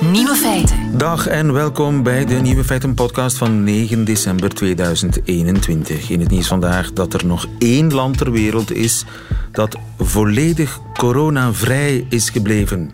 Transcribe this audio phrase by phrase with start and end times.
[0.00, 0.98] Nieuwe feiten.
[0.98, 6.10] Dag en welkom bij de Nieuwe Feiten podcast van 9 december 2021.
[6.10, 9.04] In het nieuws vandaag dat er nog één land ter wereld is
[9.52, 12.90] dat volledig coronavrij is gebleven.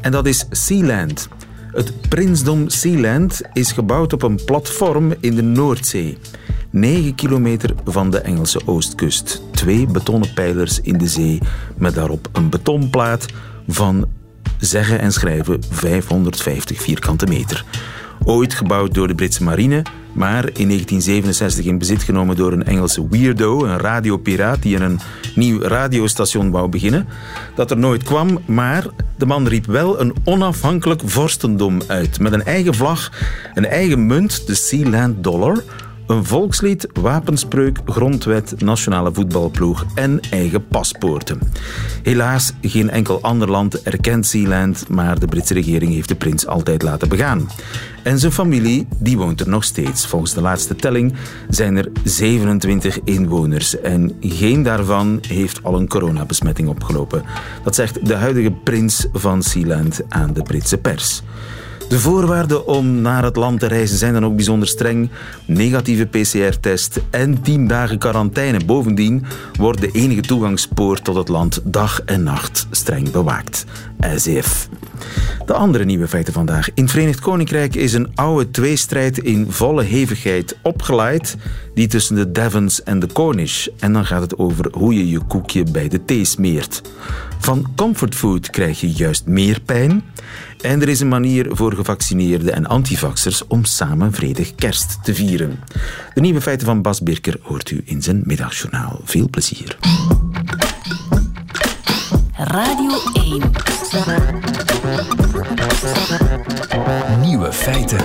[0.00, 1.28] En dat is Sealand.
[1.72, 6.18] Het prinsdom Sealand is gebouwd op een platform in de Noordzee.
[6.70, 9.42] 9 kilometer van de Engelse oostkust.
[9.50, 11.38] Twee betonnen pijlers in de zee
[11.76, 13.26] met daarop een betonplaat
[13.68, 14.18] van
[14.60, 17.64] zeggen en schrijven 550 vierkante meter.
[18.24, 19.82] Ooit gebouwd door de Britse marine,
[20.12, 25.00] maar in 1967 in bezit genomen door een Engelse weirdo, een radiopiraat die een
[25.34, 27.08] nieuw radiostation wou beginnen.
[27.54, 28.86] Dat er nooit kwam, maar
[29.18, 32.20] de man riep wel een onafhankelijk vorstendom uit.
[32.20, 33.12] Met een eigen vlag,
[33.54, 35.62] een eigen munt, de Sealand Dollar
[36.10, 41.40] een volkslied, wapenspreuk, grondwet, nationale voetbalploeg en eigen paspoorten.
[42.02, 46.82] Helaas, geen enkel ander land erkent Sealand, maar de Britse regering heeft de prins altijd
[46.82, 47.48] laten begaan.
[48.02, 50.06] En zijn familie, die woont er nog steeds.
[50.06, 51.14] Volgens de laatste telling
[51.48, 57.22] zijn er 27 inwoners en geen daarvan heeft al een coronabesmetting opgelopen.
[57.64, 61.22] Dat zegt de huidige prins van Sealand aan de Britse pers.
[61.90, 65.10] De voorwaarden om naar het land te reizen zijn dan ook bijzonder streng.
[65.44, 68.64] Negatieve PCR-test en 10 dagen quarantaine.
[68.64, 69.24] Bovendien
[69.58, 73.64] wordt de enige toegangspoort tot het land dag en nacht streng bewaakt.
[74.00, 74.68] As if.
[75.46, 76.68] De andere nieuwe feiten vandaag.
[76.74, 81.36] In het Verenigd Koninkrijk is een oude tweestrijd in volle hevigheid opgeleid.
[81.74, 83.66] Die tussen de Devons en de Cornish.
[83.78, 86.82] En dan gaat het over hoe je je koekje bij de thee smeert.
[87.38, 90.02] Van comfortfood krijg je juist meer pijn.
[90.60, 95.60] En er is een manier voor gevaccineerden en antivaxers om samen vredig kerst te vieren.
[96.14, 99.00] De nieuwe feiten van Bas Birker hoort u in zijn middagjournaal.
[99.04, 99.76] Veel plezier.
[102.36, 103.42] Radio 1.
[107.20, 107.98] Nieuwe feiten.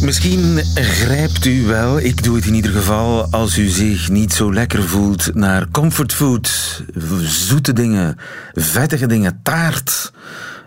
[0.00, 4.52] Misschien grijpt u wel, ik doe het in ieder geval, als u zich niet zo
[4.52, 6.82] lekker voelt naar comfortfood,
[7.22, 8.16] zoete dingen,
[8.52, 10.12] vettige dingen, taart.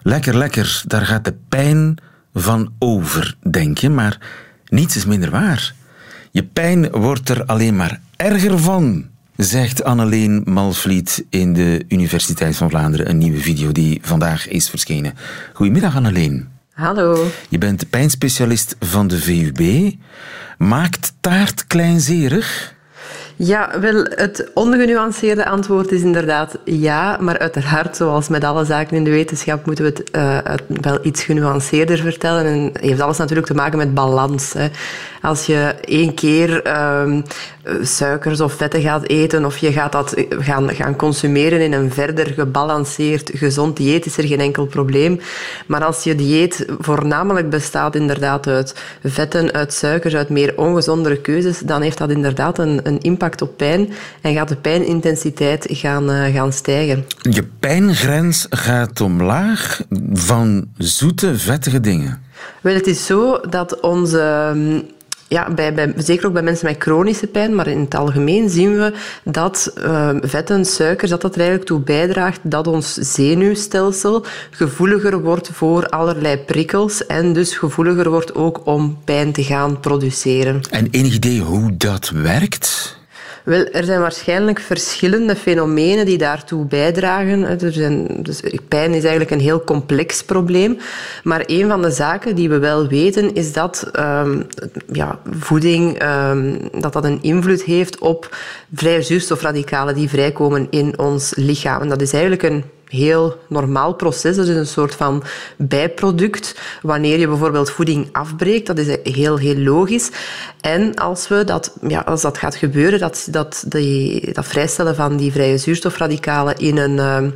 [0.03, 1.97] Lekker, lekker, daar gaat de pijn
[2.33, 4.17] van over, denk je, maar
[4.65, 5.73] niets is minder waar.
[6.31, 9.05] Je pijn wordt er alleen maar erger van,
[9.35, 13.09] zegt Anneleen Malvliet in de Universiteit van Vlaanderen.
[13.09, 15.13] Een nieuwe video die vandaag is verschenen.
[15.53, 16.52] Goedemiddag Anneleen.
[16.73, 17.25] Hallo.
[17.49, 19.91] Je bent pijnspecialist van de VUB.
[20.57, 22.73] Maakt taart kleinzerig?
[23.35, 29.03] Ja, wel, het ongenuanceerde antwoord is inderdaad ja, maar uiteraard, zoals met alle zaken in
[29.03, 32.45] de wetenschap, moeten we het uh, wel iets genuanceerder vertellen.
[32.45, 34.53] En het heeft alles natuurlijk te maken met balans.
[34.53, 34.67] Hè.
[35.21, 37.21] Als je één keer uh,
[37.81, 42.25] suikers of vetten gaat eten of je gaat dat gaan, gaan consumeren in een verder
[42.25, 45.19] gebalanceerd, gezond dieet, is er geen enkel probleem.
[45.67, 51.59] Maar als je dieet voornamelijk bestaat inderdaad uit vetten, uit suikers, uit meer ongezondere keuzes,
[51.59, 53.89] dan heeft dat inderdaad een, een impact op pijn
[54.21, 57.05] en gaat de pijnintensiteit gaan, uh, gaan stijgen.
[57.21, 59.81] Je pijngrens gaat omlaag
[60.13, 62.21] van zoete, vettige dingen.
[62.61, 64.53] Wel, het is zo dat onze
[65.33, 68.77] ja, bij, bij, zeker ook bij mensen met chronische pijn, maar in het algemeen zien
[68.77, 75.21] we dat uh, vetten, suikers, dat dat er eigenlijk toe bijdraagt dat ons zenuwstelsel gevoeliger
[75.21, 80.61] wordt voor allerlei prikkels en dus gevoeliger wordt ook om pijn te gaan produceren.
[80.69, 82.97] En enig idee hoe dat werkt?
[83.43, 87.59] Wel, er zijn waarschijnlijk verschillende fenomenen die daartoe bijdragen.
[87.61, 90.77] Er zijn, dus pijn is eigenlijk een heel complex probleem.
[91.23, 94.45] Maar een van de zaken die we wel weten is dat um,
[94.91, 98.35] ja, voeding um, dat dat een invloed heeft op
[98.73, 101.81] vrije zuurstofradicalen die vrijkomen in ons lichaam.
[101.81, 104.35] En dat is eigenlijk een heel normaal proces.
[104.35, 105.23] Dat is een soort van
[105.57, 106.59] bijproduct.
[106.81, 110.11] Wanneer je bijvoorbeeld voeding afbreekt, dat is heel, heel logisch.
[110.61, 115.17] En als, we dat, ja, als dat gaat gebeuren, dat, dat, die, dat vrijstellen van
[115.17, 116.97] die vrije zuurstofradicalen in een...
[116.97, 117.31] Uh,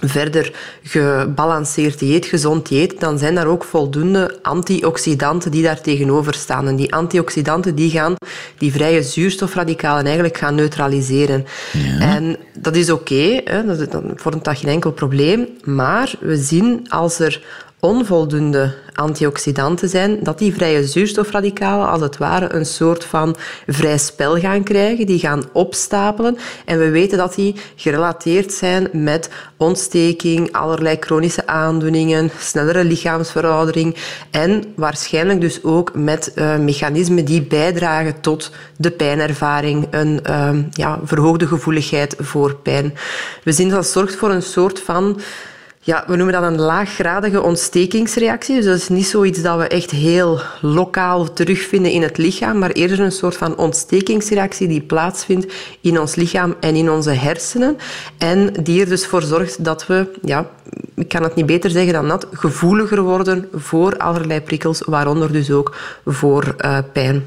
[0.00, 0.52] verder
[0.82, 6.68] gebalanceerd dieet, gezond dieet, dan zijn daar ook voldoende antioxidanten die daar tegenover staan.
[6.68, 8.14] En die antioxidanten die gaan
[8.58, 11.44] die vrije zuurstofradicalen eigenlijk gaan neutraliseren.
[11.72, 12.14] Ja.
[12.14, 15.48] En dat is oké, okay, dat vormt dat geen enkel probleem.
[15.64, 17.42] Maar we zien als er
[17.86, 23.36] onvoldoende antioxidanten zijn, dat die vrije zuurstofradicalen als het ware een soort van
[23.66, 25.06] vrij spel gaan krijgen.
[25.06, 26.38] Die gaan opstapelen.
[26.64, 33.96] En we weten dat die gerelateerd zijn met ontsteking, allerlei chronische aandoeningen, snellere lichaamsveroudering
[34.30, 41.00] en waarschijnlijk dus ook met uh, mechanismen die bijdragen tot de pijnervaring, een uh, ja,
[41.04, 42.94] verhoogde gevoeligheid voor pijn.
[43.42, 45.20] We zien dat dat zorgt voor een soort van
[45.86, 48.54] Ja, we noemen dat een laaggradige ontstekingsreactie.
[48.54, 52.70] Dus dat is niet zoiets dat we echt heel lokaal terugvinden in het lichaam, maar
[52.70, 57.76] eerder een soort van ontstekingsreactie die plaatsvindt in ons lichaam en in onze hersenen.
[58.18, 60.50] En die er dus voor zorgt dat we, ja,
[60.94, 65.50] ik kan het niet beter zeggen dan dat, gevoeliger worden voor allerlei prikkels, waaronder dus
[65.50, 67.24] ook voor uh, pijn.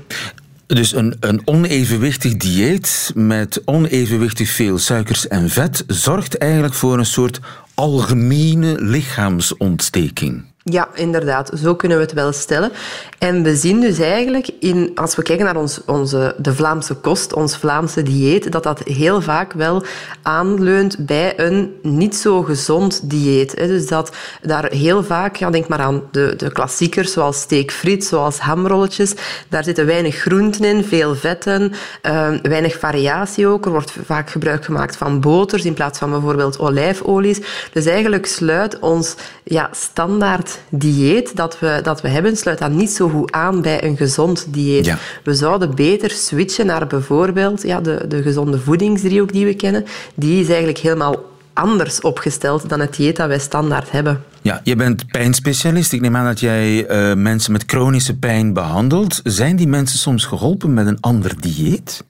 [0.66, 7.06] Dus een, een onevenwichtig dieet met onevenwichtig veel suikers en vet zorgt eigenlijk voor een
[7.06, 7.40] soort
[7.80, 10.49] algemene lichaamsontsteking.
[10.72, 11.52] Ja, inderdaad.
[11.64, 12.72] Zo kunnen we het wel stellen.
[13.20, 17.34] En we zien dus eigenlijk, in, als we kijken naar ons, onze, de Vlaamse kost,
[17.34, 19.84] ons Vlaamse dieet, dat dat heel vaak wel
[20.22, 23.56] aanleunt bij een niet zo gezond dieet.
[23.56, 28.40] Dus dat daar heel vaak, ja, denk maar aan de, de klassiekers zoals steekfriet, zoals
[28.40, 29.14] hamrolletjes,
[29.50, 31.74] daar zitten weinig groenten in, veel vetten,
[32.04, 33.66] uh, weinig variatie ook.
[33.66, 37.40] Er wordt vaak gebruik gemaakt van boters in plaats van bijvoorbeeld olijfolies.
[37.74, 42.90] Dus eigenlijk sluit ons ja, standaard dieet dat we, dat we hebben, sluit dat niet
[42.90, 44.94] zo goed aan bij een gezond dieet.
[45.24, 49.86] We zouden beter switchen naar bijvoorbeeld ja, de, de gezonde voedingsdriehoek die we kennen.
[50.16, 51.16] Die is eigenlijk helemaal
[51.54, 54.24] anders opgesteld dan het dieet dat wij standaard hebben.
[54.42, 55.94] Ja, je bent pijnspecialist.
[55.94, 59.22] Ik neem aan dat jij uh, mensen met chronische pijn behandelt.
[59.24, 62.04] Zijn die mensen soms geholpen met een ander dieet?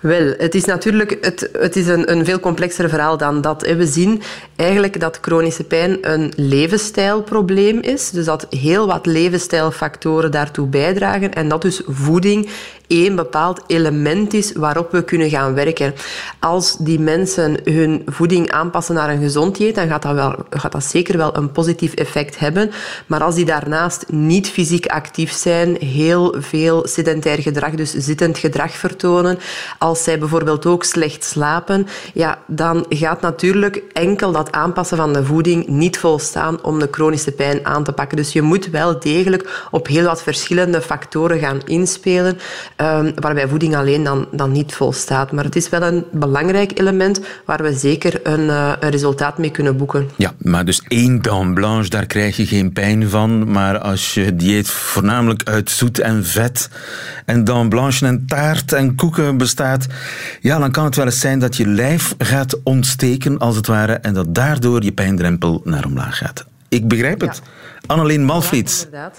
[0.00, 3.62] Wel, het is natuurlijk het, het is een, een veel complexer verhaal dan dat.
[3.62, 4.22] We zien
[4.56, 8.10] eigenlijk dat chronische pijn een levensstijlprobleem is.
[8.10, 11.32] Dus dat heel wat levensstijlfactoren daartoe bijdragen.
[11.32, 12.48] En dat dus voeding
[12.86, 15.94] één bepaald element is waarop we kunnen gaan werken.
[16.38, 20.72] Als die mensen hun voeding aanpassen naar een gezond dieet, dan gaat dat, wel, gaat
[20.72, 22.70] dat zeker wel een positief effect hebben.
[23.06, 28.72] Maar als die daarnaast niet fysiek actief zijn, heel veel sedentair gedrag, dus zittend gedrag
[28.72, 29.38] vertonen,
[29.78, 35.24] als zij bijvoorbeeld ook slecht slapen, ja, dan gaat natuurlijk enkel dat aanpassen van de
[35.24, 38.16] voeding niet volstaan om de chronische pijn aan te pakken.
[38.16, 42.38] Dus je moet wel degelijk op heel wat verschillende factoren gaan inspelen,
[42.76, 45.32] um, waarbij voeding alleen dan, dan niet volstaat.
[45.32, 49.76] Maar het is wel een belangrijk element waar we zeker een, een resultaat mee kunnen
[49.76, 50.10] boeken.
[50.16, 53.50] Ja, maar dus één dame blanche, daar krijg je geen pijn van.
[53.50, 56.68] Maar als je dieet voornamelijk uit zoet en vet
[57.24, 59.86] en dame blanche en taart en koeken bestaat,
[60.40, 63.92] ja, dan kan het wel eens zijn dat je lijf gaat ontsteken, als het ware,
[63.92, 66.46] en dat daardoor je pijndrempel naar omlaag gaat.
[66.68, 67.40] Ik begrijp het.
[67.44, 67.50] Ja.
[67.86, 68.88] Anneleen Malvliet.
[68.92, 69.12] Ja,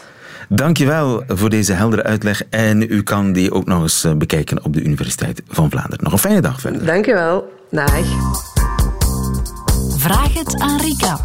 [0.50, 2.44] Dankjewel voor deze heldere uitleg.
[2.50, 6.04] En u kan die ook nog eens eh, bekijken op de Universiteit van Vlaanderen.
[6.04, 6.86] Nog een fijne dag verder.
[6.86, 7.54] Dankjewel.
[7.72, 8.55] Dag.
[10.06, 11.20] Vraag het aan Rika.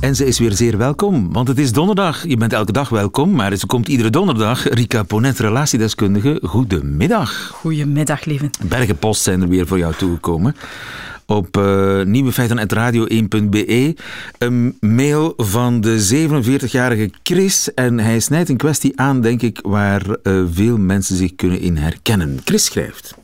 [0.00, 2.26] En ze is weer zeer welkom, want het is donderdag.
[2.26, 4.68] Je bent elke dag welkom, maar ze komt iedere donderdag.
[4.68, 7.50] Rika Ponet, relatiedeskundige, goedemiddag.
[7.54, 8.50] Goedemiddag, lieve.
[8.64, 10.56] Bergenpost zijn er weer voor jou toegekomen.
[11.30, 13.96] Op uh, nieuwefeiten.radio1.be
[14.38, 16.28] een mail van de
[16.64, 17.74] 47-jarige Chris.
[17.74, 21.76] En hij snijdt een kwestie aan, denk ik, waar uh, veel mensen zich kunnen in
[21.76, 22.40] herkennen.
[22.44, 23.14] Chris schrijft...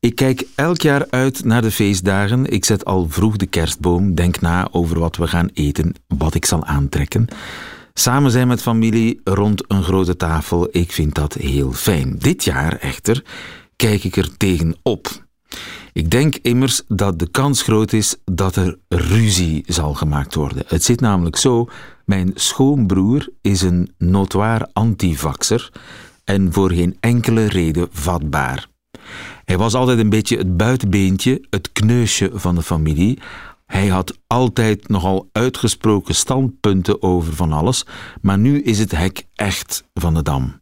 [0.00, 2.46] Ik kijk elk jaar uit naar de feestdagen.
[2.46, 6.44] Ik zet al vroeg de kerstboom, denk na over wat we gaan eten, wat ik
[6.44, 7.28] zal aantrekken.
[7.94, 12.16] Samen zijn met familie rond een grote tafel, ik vind dat heel fijn.
[12.18, 13.24] Dit jaar echter
[13.76, 15.24] kijk ik er tegenop.
[15.96, 20.62] Ik denk immers dat de kans groot is dat er ruzie zal gemaakt worden.
[20.66, 21.68] Het zit namelijk zo:
[22.04, 25.72] mijn schoonbroer is een notoir antivaxer
[26.24, 28.66] en voor geen enkele reden vatbaar.
[29.44, 33.18] Hij was altijd een beetje het buitenbeentje, het kneusje van de familie.
[33.66, 37.86] Hij had altijd nogal uitgesproken standpunten over van alles,
[38.20, 40.60] maar nu is het hek echt van de dam.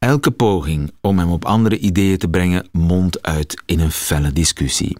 [0.00, 4.96] Elke poging om hem op andere ideeën te brengen mondt uit in een felle discussie.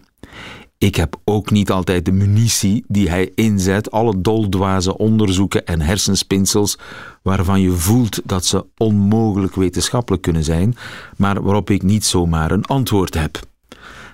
[0.77, 6.77] Ik heb ook niet altijd de munitie die hij inzet, alle doldwaze onderzoeken en hersenspinsels
[7.23, 10.75] waarvan je voelt dat ze onmogelijk wetenschappelijk kunnen zijn,
[11.17, 13.39] maar waarop ik niet zomaar een antwoord heb.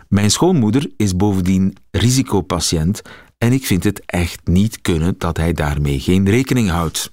[0.08, 3.02] Mijn schoonmoeder is bovendien risicopatiënt
[3.38, 7.12] en ik vind het echt niet kunnen dat hij daarmee geen rekening houdt.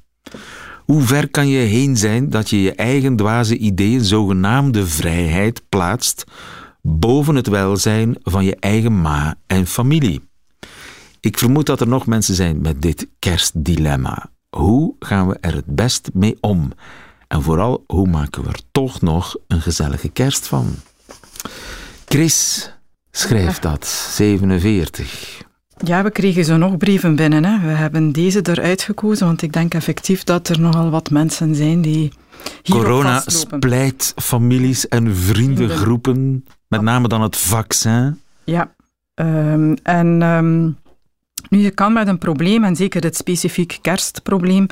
[0.85, 6.25] Hoe ver kan je heen zijn dat je je eigen dwaze ideeën, zogenaamde vrijheid, plaatst
[6.83, 10.21] boven het welzijn van je eigen ma en familie?
[11.21, 14.31] Ik vermoed dat er nog mensen zijn met dit kerstdilemma.
[14.57, 16.73] Hoe gaan we er het best mee om?
[17.29, 20.75] En vooral, hoe maken we er toch nog een gezellige kerst van?
[22.05, 22.71] Chris
[23.11, 25.43] schrijft dat, 47.
[25.85, 27.45] Ja, we kregen zo nog brieven binnen.
[27.45, 27.61] Hè.
[27.61, 31.81] We hebben deze eruit gekozen, want ik denk effectief dat er nogal wat mensen zijn
[31.81, 32.13] die
[32.69, 38.21] Corona splijt families en vriendengroepen, met name dan het vaccin.
[38.45, 38.75] Ja,
[39.15, 40.65] ehm, en ehm,
[41.49, 44.67] nu je kan met een probleem, en zeker het specifiek kerstprobleem,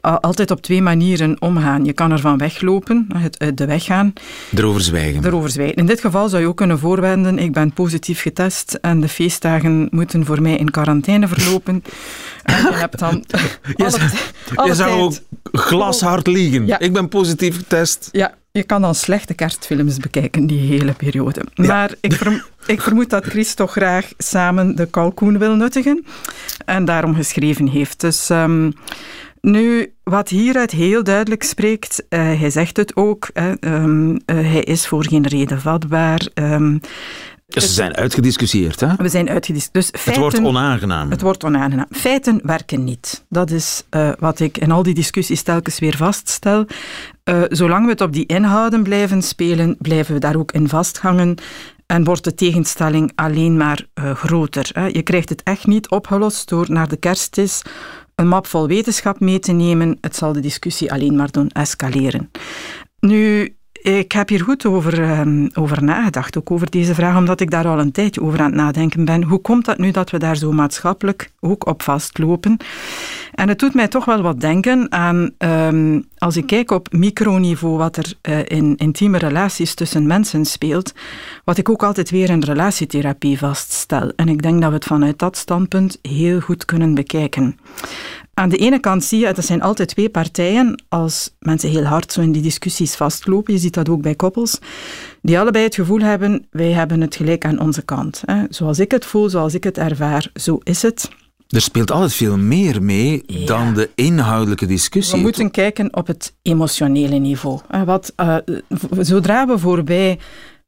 [0.00, 1.84] altijd op twee manieren omgaan.
[1.84, 4.12] Je kan ervan weglopen, het uit de weg gaan.
[4.54, 5.24] Erover zwijgen.
[5.24, 5.76] Erover zwijgen.
[5.76, 9.88] In dit geval zou je ook kunnen voorwenden, ik ben positief getest en de feestdagen
[9.90, 11.84] moeten voor mij in quarantaine verlopen.
[12.42, 13.24] en je hebt dan
[13.76, 14.02] je zou,
[14.68, 15.12] je zou ook
[15.52, 16.66] glashard liegen.
[16.66, 16.78] Ja.
[16.78, 18.08] Ik ben positief getest.
[18.12, 21.42] Ja, je kan dan slechte kerstfilms bekijken die hele periode.
[21.54, 26.04] Maar ik, verm- ik vermoed dat Chris toch graag samen de kalkoen wil nuttigen
[26.64, 28.00] en daarom geschreven heeft.
[28.00, 28.72] Dus um,
[29.46, 34.62] nu, wat hieruit heel duidelijk spreekt, uh, hij zegt het ook, hè, um, uh, hij
[34.62, 36.28] is voor geen reden vatbaar.
[36.34, 36.80] Um,
[37.46, 38.94] dus ze zijn uitgediscussieerd, hè?
[38.96, 39.92] We zijn uitgediscussieerd.
[39.92, 41.10] Dus feiten, het wordt onaangenaam.
[41.10, 41.86] Het wordt onaangenaam.
[41.90, 43.24] Feiten werken niet.
[43.28, 46.66] Dat is uh, wat ik in al die discussies telkens weer vaststel.
[47.24, 51.34] Uh, zolang we het op die inhouden blijven spelen, blijven we daar ook in vasthangen.
[51.86, 54.70] En wordt de tegenstelling alleen maar uh, groter.
[54.72, 54.86] Hè.
[54.86, 57.62] Je krijgt het echt niet opgelost door naar de kerstmis
[58.16, 59.98] een map vol wetenschap mee te nemen.
[60.00, 62.30] Het zal de discussie alleen maar doen escaleren.
[63.00, 63.55] Nu,
[63.94, 67.66] ik heb hier goed over, um, over nagedacht, ook over deze vraag, omdat ik daar
[67.66, 69.22] al een tijdje over aan het nadenken ben.
[69.22, 72.56] Hoe komt dat nu dat we daar zo maatschappelijk ook op vastlopen?
[73.34, 77.76] En het doet mij toch wel wat denken aan, um, als ik kijk op microniveau,
[77.76, 80.94] wat er uh, in intieme relaties tussen mensen speelt,
[81.44, 84.12] wat ik ook altijd weer in relatietherapie vaststel.
[84.16, 87.58] En ik denk dat we het vanuit dat standpunt heel goed kunnen bekijken.
[88.38, 92.12] Aan de ene kant zie je, er zijn altijd twee partijen, als mensen heel hard
[92.12, 94.58] zo in die discussies vastlopen, je ziet dat ook bij koppels,
[95.22, 98.22] die allebei het gevoel hebben, wij hebben het gelijk aan onze kant.
[98.26, 98.44] Hè.
[98.48, 101.10] Zoals ik het voel, zoals ik het ervaar, zo is het.
[101.48, 103.46] Er speelt altijd veel meer mee ja.
[103.46, 105.16] dan de inhoudelijke discussie.
[105.16, 107.60] We moeten kijken op het emotionele niveau.
[107.84, 108.36] Wat, uh,
[109.00, 110.18] zodra we voorbij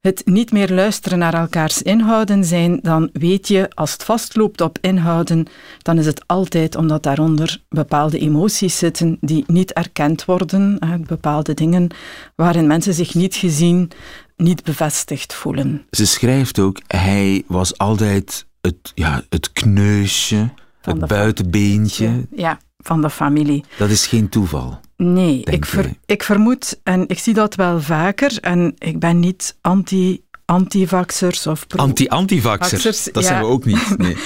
[0.08, 4.78] het niet meer luisteren naar elkaars inhouden zijn, dan weet je, als het vastloopt op
[4.80, 5.46] inhouden,
[5.82, 11.88] dan is het altijd omdat daaronder bepaalde emoties zitten die niet erkend worden, bepaalde dingen
[12.34, 13.90] waarin mensen zich niet gezien,
[14.36, 15.86] niet bevestigd voelen.
[15.90, 20.50] Ze schrijft ook, hij was altijd het, ja, het kneusje,
[20.80, 22.26] het buitenbeentje.
[22.30, 23.64] Ja, van de familie.
[23.76, 24.80] Dat is geen toeval.
[24.96, 29.56] Nee, ik, ver, ik vermoed, en ik zie dat wel vaker, en ik ben niet
[29.60, 33.28] anti, antivaxers of pro- Anti-antivaxer, Vaxers, dat ja.
[33.28, 33.96] zijn we ook niet.
[33.98, 34.16] Nee.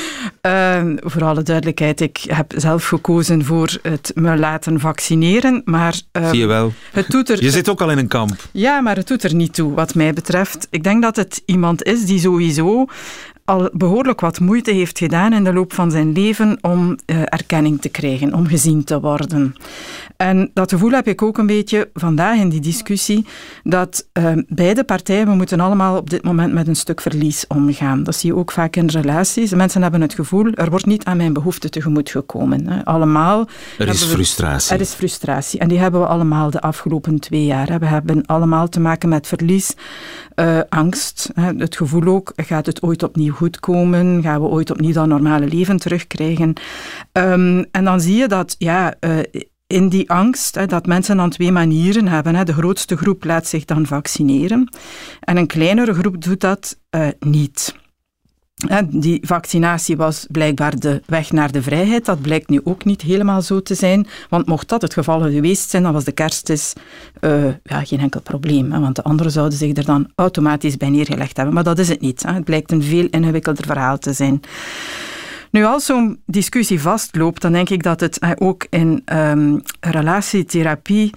[0.47, 6.29] Uh, voor alle duidelijkheid, ik heb zelf gekozen voor het me laten vaccineren, maar uh,
[6.31, 6.73] Zie je wel.
[6.93, 7.43] het doet er...
[7.45, 8.49] Je zit ook al in een kamp.
[8.53, 10.67] Ja, maar het doet er niet toe, wat mij betreft.
[10.71, 12.87] Ik denk dat het iemand is die sowieso
[13.45, 17.81] al behoorlijk wat moeite heeft gedaan in de loop van zijn leven om uh, erkenning
[17.81, 19.55] te krijgen, om gezien te worden.
[20.17, 23.27] En dat gevoel heb ik ook een beetje vandaag in die discussie,
[23.63, 28.03] dat uh, beide partijen, we moeten allemaal op dit moment met een stuk verlies omgaan.
[28.03, 29.55] Dat zie je ook vaak in relaties.
[29.55, 32.69] Mensen hebben het gevoel, er wordt niet aan mijn behoefte tegemoet gekomen.
[32.69, 32.85] Hè.
[32.85, 33.49] Allemaal.
[33.79, 34.75] Er is we, frustratie.
[34.75, 35.61] Er is frustratie.
[35.61, 37.69] En die hebben we allemaal de afgelopen twee jaar.
[37.69, 37.79] Hè.
[37.79, 39.75] We hebben allemaal te maken met verlies,
[40.37, 41.31] uh, angst.
[41.35, 41.53] Hè.
[41.57, 44.23] Het gevoel ook, gaat het ooit opnieuw goed komen?
[44.23, 46.53] Gaan we ooit opnieuw dat normale leven terugkrijgen?
[47.13, 49.19] Um, en dan zie je dat, ja, uh,
[49.67, 52.35] in die angst, hè, dat mensen dan twee manieren hebben.
[52.35, 52.45] Hè.
[52.45, 54.69] De grootste groep laat zich dan vaccineren
[55.21, 57.81] en een kleinere groep doet dat uh, niet.
[58.89, 62.05] Die vaccinatie was blijkbaar de weg naar de vrijheid.
[62.05, 64.07] Dat blijkt nu ook niet helemaal zo te zijn.
[64.29, 66.73] Want mocht dat het geval geweest zijn, dan was de kerstmis
[67.21, 68.73] uh, ja, geen enkel probleem.
[68.73, 71.55] Hè, want de anderen zouden zich er dan automatisch bij neergelegd hebben.
[71.55, 72.23] Maar dat is het niet.
[72.23, 72.33] Hè.
[72.33, 74.41] Het blijkt een veel ingewikkelder verhaal te zijn.
[75.51, 81.11] Nu, als zo'n discussie vastloopt, dan denk ik dat het ook in um, relatietherapie,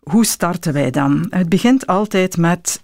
[0.00, 1.26] hoe starten wij dan?
[1.30, 2.83] Het begint altijd met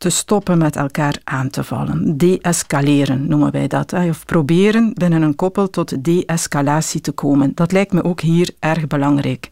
[0.00, 2.16] te stoppen met elkaar aan te vallen.
[2.18, 3.92] De-escaleren noemen wij dat.
[3.92, 7.52] Of proberen binnen een koppel tot de-escalatie te komen.
[7.54, 9.48] Dat lijkt me ook hier erg belangrijk.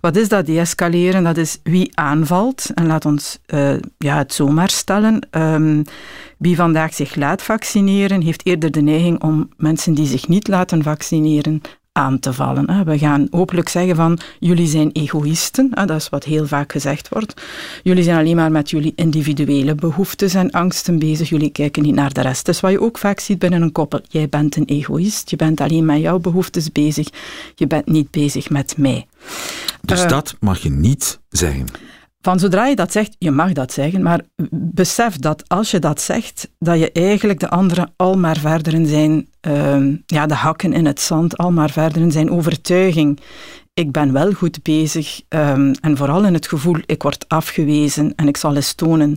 [0.00, 1.24] Wat is dat de-escaleren?
[1.24, 2.70] Dat is wie aanvalt.
[2.74, 5.26] En laat ons uh, ja, het zomaar stellen.
[5.30, 5.84] Um,
[6.38, 10.82] wie vandaag zich laat vaccineren, heeft eerder de neiging om mensen die zich niet laten
[10.82, 11.60] vaccineren
[11.92, 12.84] aan te vallen.
[12.84, 17.42] We gaan openlijk zeggen van jullie zijn egoïsten, dat is wat heel vaak gezegd wordt.
[17.82, 22.12] Jullie zijn alleen maar met jullie individuele behoeftes en angsten bezig, jullie kijken niet naar
[22.12, 22.46] de rest.
[22.46, 24.00] Dat is wat je ook vaak ziet binnen een koppel.
[24.08, 27.08] Jij bent een egoïst, je bent alleen met jouw behoeftes bezig,
[27.54, 29.06] je bent niet bezig met mij.
[29.82, 31.66] Dus uh, dat mag je niet zeggen.
[32.20, 36.00] Van zodra je dat zegt, je mag dat zeggen, maar besef dat als je dat
[36.00, 40.72] zegt, dat je eigenlijk de anderen al maar verder in zijn, uh, ja, de hakken
[40.72, 43.20] in het zand, al maar verder in zijn overtuiging.
[43.74, 48.28] Ik ben wel goed bezig um, en vooral in het gevoel, ik word afgewezen en
[48.28, 49.16] ik zal eens tonen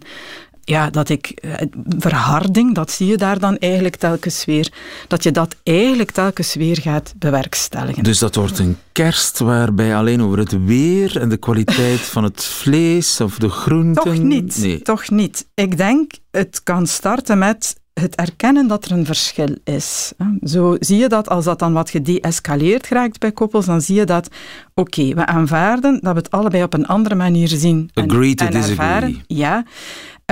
[0.63, 1.53] ja, dat ik eh,
[1.97, 4.71] verharding, dat zie je daar dan eigenlijk telkens weer,
[5.07, 8.03] dat je dat eigenlijk telkens weer gaat bewerkstelligen.
[8.03, 12.43] Dus dat wordt een kerst waarbij alleen over het weer en de kwaliteit van het
[12.43, 14.03] vlees of de groenten.
[14.03, 14.57] Toch niet.
[14.57, 14.81] Nee.
[14.81, 15.45] Toch niet.
[15.53, 20.13] Ik denk, het kan starten met het erkennen dat er een verschil is.
[20.43, 24.05] Zo zie je dat als dat dan wat gedeescaleerd raakt bij koppels, dan zie je
[24.05, 24.29] dat,
[24.73, 27.89] oké, we aanvaarden dat we het allebei op een andere manier zien.
[27.93, 28.69] Agree en, to disagree.
[28.69, 29.23] Ervaren.
[29.27, 29.65] Ja,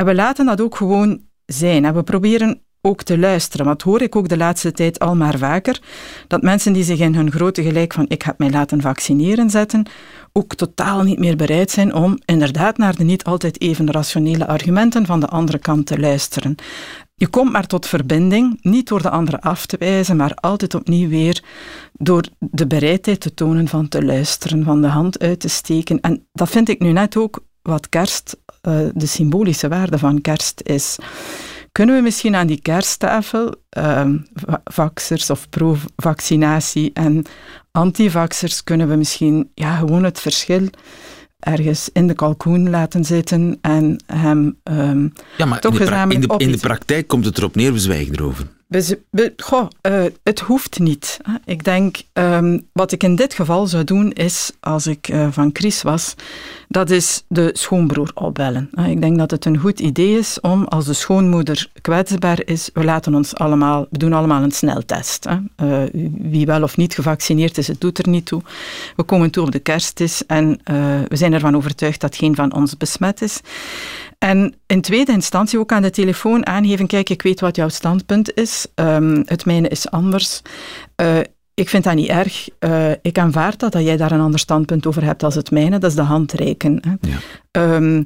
[0.01, 1.86] en we laten dat ook gewoon zijn.
[1.86, 3.65] En we proberen ook te luisteren.
[3.65, 5.81] Want hoor ik ook de laatste tijd al maar vaker,
[6.27, 9.86] dat mensen die zich in hun grote gelijk van ik heb mij laten vaccineren zetten,
[10.34, 15.05] ook totaal niet meer bereid zijn om inderdaad naar de niet altijd even rationele argumenten
[15.05, 16.55] van de andere kant te luisteren.
[17.15, 21.10] Je komt maar tot verbinding, niet door de andere af te wijzen, maar altijd opnieuw
[21.10, 21.43] weer
[21.93, 26.00] door de bereidheid te tonen van te luisteren, van de hand uit te steken.
[26.00, 28.37] En dat vind ik nu net ook wat kerst,
[28.67, 30.97] uh, de symbolische waarde van kerst is.
[31.71, 34.05] Kunnen we misschien aan die kersttafel uh,
[34.63, 37.25] vaxers of pro-vaccinatie en
[37.71, 40.69] antivaxers, kunnen we misschien ja, gewoon het verschil
[41.39, 46.51] ergens in de kalkoen laten zitten en hem um, ja, maar toch in de, in
[46.51, 48.47] de praktijk komt het erop neer, we zwijgen erover.
[48.71, 51.19] We, goh, uh, het hoeft niet.
[51.45, 55.49] Ik denk, um, wat ik in dit geval zou doen, is, als ik uh, van
[55.53, 56.15] Chris was,
[56.67, 58.69] dat is de schoonbroer opbellen.
[58.87, 62.83] Ik denk dat het een goed idee is om, als de schoonmoeder kwetsbaar is, we
[62.83, 65.25] laten ons allemaal, we doen allemaal een sneltest.
[65.25, 65.83] Uh,
[66.17, 68.41] wie wel of niet gevaccineerd is, het doet er niet toe.
[68.95, 70.59] We komen toe op de kerstmis en
[71.07, 73.41] we zijn ervan overtuigd dat geen van ons besmet is.
[74.17, 78.33] En in tweede instantie ook aan de telefoon aangeven, kijk, ik weet wat jouw standpunt
[78.63, 80.41] is, um, het mijne is anders.
[81.01, 81.19] Uh,
[81.53, 82.49] ik vind dat niet erg.
[82.59, 85.79] Uh, ik aanvaard dat, dat jij daar een ander standpunt over hebt als het mijne.
[85.79, 86.81] Dat is de hand reiken.
[86.81, 87.09] Hè.
[87.51, 87.75] Ja.
[87.75, 88.03] Um,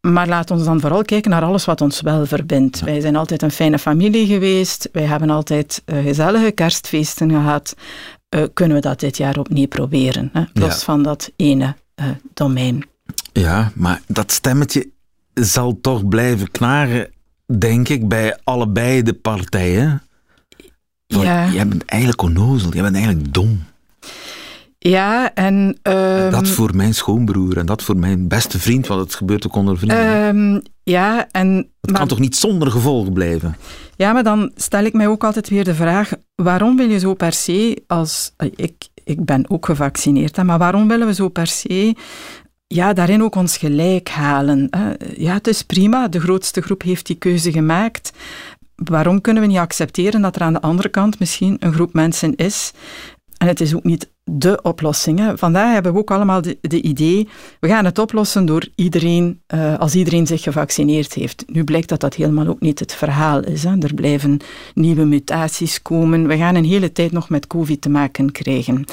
[0.00, 2.80] maar laat ons dan vooral kijken naar alles wat ons wel verbindt.
[2.80, 4.88] Wij zijn altijd een fijne familie geweest.
[4.92, 7.74] Wij hebben altijd uh, gezellige kerstfeesten gehad.
[8.36, 10.30] Uh, kunnen we dat dit jaar opnieuw proberen?
[10.32, 10.44] Hè?
[10.52, 11.74] Los van dat ene
[12.34, 12.86] domein.
[13.32, 14.90] Ja, maar dat stemmetje
[15.34, 17.10] zal toch blijven knaren,
[17.46, 20.02] denk ik, bij allebei de partijen.
[21.06, 21.48] ja.
[21.48, 23.64] Jij bent eigenlijk onnozel, jij bent eigenlijk dom.
[24.78, 25.78] Ja, en...
[25.82, 26.30] en...
[26.30, 29.54] dat ehm, voor mijn schoonbroer en dat voor mijn beste vriend, want het gebeurt ook
[29.54, 30.36] onder vrienden.
[30.36, 31.70] Um, ja, en...
[31.80, 33.56] Het kan toch niet zonder gevolg blijven?
[33.96, 37.14] Ja, maar dan stel ik mij ook altijd weer de vraag, waarom wil je zo
[37.14, 38.32] per se als...
[38.56, 41.94] Ik, ik ben ook gevaccineerd, maar waarom willen we zo per se
[42.74, 44.68] ja, daarin ook ons gelijk halen.
[45.16, 48.12] Ja, het is prima, de grootste groep heeft die keuze gemaakt.
[48.74, 52.36] Waarom kunnen we niet accepteren dat er aan de andere kant misschien een groep mensen
[52.36, 52.72] is
[53.36, 55.32] en het is ook niet de oplossing.
[55.34, 57.28] Vandaag hebben we ook allemaal de, de, idee,
[57.60, 61.44] we gaan het oplossen door iedereen, uh, als iedereen zich gevaccineerd heeft.
[61.46, 63.64] Nu blijkt dat dat helemaal ook niet het verhaal is.
[63.64, 63.78] Hè.
[63.78, 64.40] Er blijven
[64.74, 66.26] nieuwe mutaties komen.
[66.26, 68.84] We gaan een hele tijd nog met COVID te maken krijgen.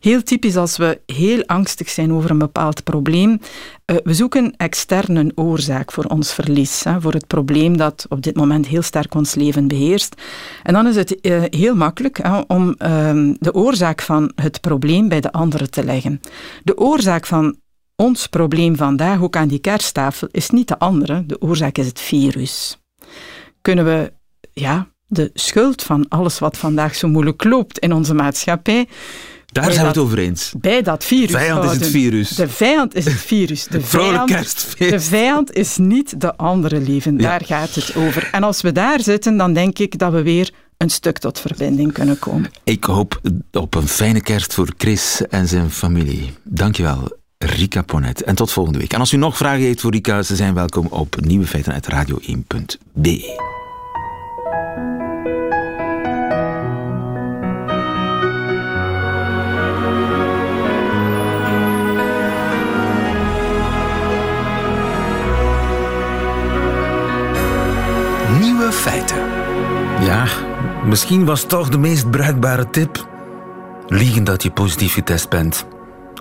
[0.00, 5.32] Heel typisch als we heel angstig zijn over een bepaald probleem, uh, we zoeken externe
[5.34, 9.34] oorzaak voor ons verlies, hè, voor het probleem dat op dit moment heel sterk ons
[9.34, 10.14] leven beheerst.
[10.62, 14.68] En dan is het uh, heel makkelijk hè, om ehm, de oorzaak van het probleem
[14.70, 16.20] probleem bij de anderen te leggen.
[16.62, 17.56] De oorzaak van
[17.96, 21.26] ons probleem vandaag, ook aan die kersttafel, is niet de andere.
[21.26, 22.78] De oorzaak is het virus.
[23.60, 24.12] Kunnen we
[24.52, 28.88] ja, de schuld van alles wat vandaag zo moeilijk loopt in onze maatschappij.
[29.46, 30.52] Daar zijn we het over eens.
[30.58, 31.30] Bij dat virus.
[31.30, 32.28] De vijand is het virus.
[32.28, 33.66] De vijand is het virus.
[33.66, 34.90] De vijand, kerstfeest.
[34.90, 37.16] De vijand is niet de andere leven.
[37.16, 38.28] Daar gaat het over.
[38.32, 41.92] En als we daar zitten, dan denk ik dat we weer een stuk tot verbinding
[41.92, 42.50] kunnen komen.
[42.64, 43.20] Ik hoop
[43.52, 46.32] op een fijne kerst voor Chris en zijn familie.
[46.42, 48.22] Dankjewel, Rika Ponet.
[48.22, 48.92] En tot volgende week.
[48.92, 51.88] En als u nog vragen heeft voor Rika, ze zijn welkom op Nieuwe Feiten uit
[51.92, 53.48] radio1.be.
[68.40, 69.18] Nieuwe feiten.
[70.00, 70.26] Ja,
[70.84, 73.06] Misschien was toch de meest bruikbare tip:
[73.88, 75.66] liegen dat je positief getest bent.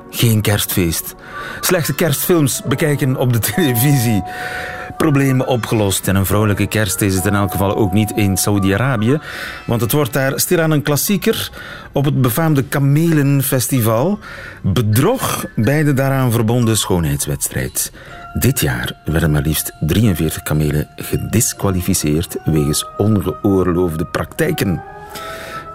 [0.10, 1.16] Geen kerstfeest.
[1.60, 4.24] Slechte kerstfilms bekijken op de televisie.
[4.98, 6.08] Problemen opgelost.
[6.08, 9.20] En een vrolijke kerst is het in elk geval ook niet in Saudi-Arabië.
[9.66, 11.52] Want het wordt daar stilaan een klassieker
[11.92, 14.20] op het befaamde Kamelenfestival.
[14.62, 17.92] Bedrog bij de daaraan verbonden schoonheidswedstrijd.
[18.34, 24.82] Dit jaar werden maar liefst 43 kamelen gedisqualificeerd wegens ongeoorloofde praktijken.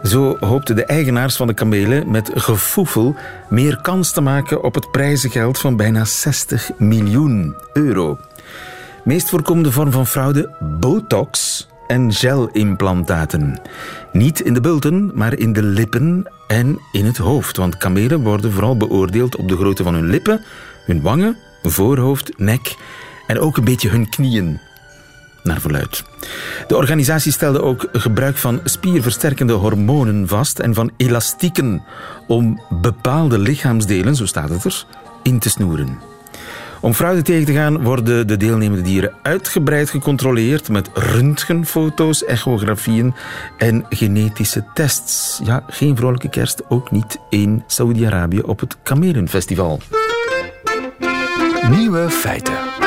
[0.04, 3.16] Zo hoopten de eigenaars van de kamelen met gefoefel
[3.48, 8.18] meer kans te maken op het prijzengeld van bijna 60 miljoen euro.
[9.04, 13.60] Meest voorkomende vorm van fraude: botox en gelimplantaten.
[14.12, 17.56] Niet in de bulten, maar in de lippen en in het hoofd.
[17.56, 20.40] Want kamelen worden vooral beoordeeld op de grootte van hun lippen,
[20.86, 22.74] hun wangen, voorhoofd, nek
[23.26, 24.60] en ook een beetje hun knieën
[25.44, 26.04] naar verluid.
[26.66, 31.82] De organisatie stelde ook gebruik van spierversterkende hormonen vast en van elastieken
[32.26, 34.86] om bepaalde lichaamsdelen, zo staat het er,
[35.22, 36.12] in te snoeren.
[36.84, 43.14] Om fraude tegen te gaan worden de deelnemende dieren uitgebreid gecontroleerd met röntgenfoto's, echografieën
[43.58, 45.40] en genetische tests.
[45.44, 49.80] Ja, geen vrolijke kerst, ook niet in Saudi-Arabië op het Kamelenfestival.
[51.70, 52.83] Nieuwe feiten.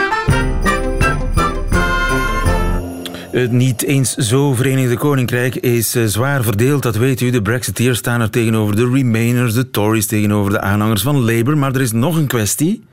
[3.37, 7.29] Het niet eens zo Verenigde Koninkrijk is eh, zwaar verdeeld, dat weet u.
[7.29, 11.57] De Brexiteers staan er tegenover de Remainers, de Tories tegenover de aanhangers van Labour.
[11.57, 12.83] Maar er is nog een kwestie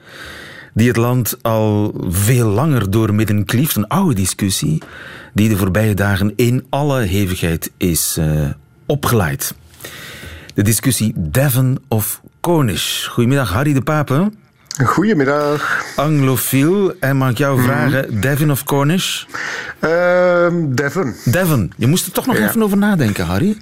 [0.74, 3.76] die het land al veel langer doormidden klieft.
[3.76, 4.82] Een oude discussie
[5.32, 8.48] die de voorbije dagen in alle hevigheid is uh,
[8.86, 9.54] opgeleid.
[10.54, 13.06] De discussie Devon of Cornish.
[13.06, 14.30] Goedemiddag, Harry de Pape.
[14.82, 15.82] Goedemiddag.
[15.96, 16.92] Anglofiel.
[17.00, 17.64] En mag ik jou Mhm.
[17.66, 19.24] vragen, Devon of Cornish?
[19.78, 21.14] Ehm Devon.
[21.24, 21.72] Devon.
[21.76, 22.48] Je moest er toch nog Ja.
[22.48, 23.56] even over nadenken, Harry.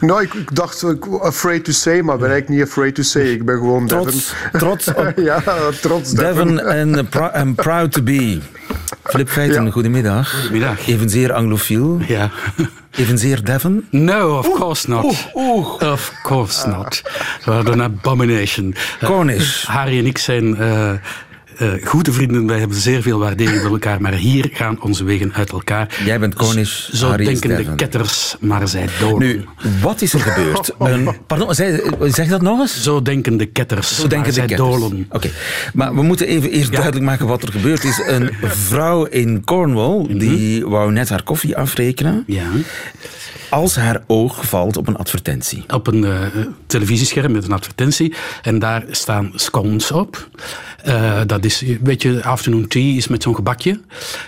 [0.00, 0.84] Nou, ik, ik dacht,
[1.20, 3.22] afraid to say, maar ben ik niet afraid to say.
[3.22, 5.24] Ik ben gewoon Trots, trots op Devon.
[5.30, 5.42] ja,
[5.80, 6.56] trots Devon.
[6.56, 8.38] Devon uh, and proud to be.
[9.04, 9.70] Flip Feiten, Ja.
[9.70, 10.30] goedemiddag.
[10.40, 10.86] Goedemiddag.
[10.88, 12.00] Evenzeer anglofiel.
[12.06, 12.30] Ja.
[12.90, 13.86] Evenzeer Devon.
[13.90, 15.04] No, of course not.
[15.82, 17.02] Of course not.
[17.44, 18.74] What an abomination.
[19.00, 19.64] Eh, Cornish.
[19.66, 20.90] Harry en ik zijn eh,
[21.58, 22.46] eh, goede vrienden.
[22.46, 24.00] Wij hebben zeer veel waardering voor elkaar.
[24.00, 25.96] Maar hier gaan onze wegen uit elkaar.
[26.04, 29.28] Jij bent Cornish, Zo Harry denken de ketters, maar zij doden.
[29.28, 29.44] Nu,
[29.80, 30.72] wat is er gebeurd?
[30.78, 32.82] Een, pardon, zeg, zeg dat nog eens?
[32.82, 34.58] Zo denken de ketters, Zo denken de ketters.
[34.58, 35.06] dolen.
[35.10, 35.30] Oké,
[35.74, 38.02] maar we moeten even eerst duidelijk maken wat er gebeurd is.
[38.06, 38.30] Een
[38.68, 42.24] vrouw in Cornwall, die wou net haar koffie afrekenen.
[42.26, 42.46] Ja.
[43.50, 45.64] Als haar oog valt op een advertentie.
[45.68, 46.20] op een eh,
[46.66, 48.14] televisiescherm met een advertentie.
[48.42, 50.28] En daar staan scones op.
[50.82, 53.80] Eh, dat is, weet je, afternoon tea is met zo'n gebakje.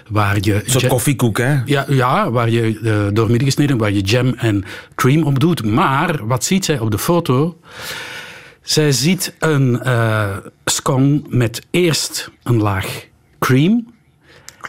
[0.08, 1.60] Waar je Een soort koffiekoek, hè?
[1.64, 5.64] Ja, ja, waar je uh, doormidden gesneden, waar je jam en cream op doet.
[5.64, 7.58] Maar wat ziet zij op de foto?
[8.62, 13.06] Zij ziet een eh scone met eerst een laag
[13.38, 13.86] cream